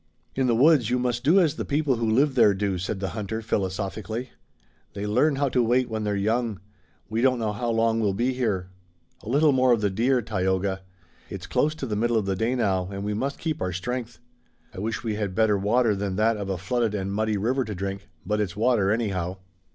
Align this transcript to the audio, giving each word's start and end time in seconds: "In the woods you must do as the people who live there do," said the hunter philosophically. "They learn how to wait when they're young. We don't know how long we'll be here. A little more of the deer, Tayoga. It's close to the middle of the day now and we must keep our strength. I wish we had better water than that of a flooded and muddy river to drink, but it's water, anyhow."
"In 0.33 0.47
the 0.47 0.55
woods 0.55 0.89
you 0.89 0.97
must 0.97 1.23
do 1.23 1.39
as 1.39 1.53
the 1.57 1.63
people 1.63 1.97
who 1.97 2.09
live 2.09 2.33
there 2.33 2.55
do," 2.55 2.79
said 2.79 2.99
the 2.99 3.09
hunter 3.09 3.39
philosophically. 3.39 4.31
"They 4.93 5.05
learn 5.05 5.35
how 5.35 5.47
to 5.49 5.61
wait 5.61 5.91
when 5.91 6.03
they're 6.05 6.15
young. 6.15 6.59
We 7.07 7.21
don't 7.21 7.37
know 7.37 7.53
how 7.53 7.69
long 7.69 7.99
we'll 7.99 8.15
be 8.15 8.33
here. 8.33 8.71
A 9.21 9.29
little 9.29 9.51
more 9.51 9.71
of 9.73 9.81
the 9.81 9.91
deer, 9.91 10.23
Tayoga. 10.23 10.81
It's 11.29 11.45
close 11.45 11.75
to 11.75 11.85
the 11.85 11.95
middle 11.95 12.17
of 12.17 12.25
the 12.25 12.35
day 12.35 12.55
now 12.55 12.89
and 12.91 13.03
we 13.03 13.13
must 13.13 13.37
keep 13.37 13.61
our 13.61 13.71
strength. 13.71 14.17
I 14.73 14.79
wish 14.79 15.03
we 15.03 15.17
had 15.17 15.35
better 15.35 15.55
water 15.55 15.95
than 15.95 16.15
that 16.15 16.35
of 16.35 16.49
a 16.49 16.57
flooded 16.57 16.95
and 16.95 17.13
muddy 17.13 17.37
river 17.37 17.63
to 17.63 17.75
drink, 17.75 18.09
but 18.25 18.39
it's 18.41 18.57
water, 18.57 18.89
anyhow." 18.89 19.37